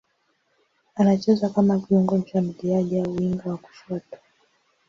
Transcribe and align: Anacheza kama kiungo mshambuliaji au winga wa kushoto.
Anacheza 0.95 1.49
kama 1.49 1.79
kiungo 1.79 2.17
mshambuliaji 2.17 2.99
au 2.99 3.11
winga 3.15 3.49
wa 3.49 3.57
kushoto. 3.57 4.17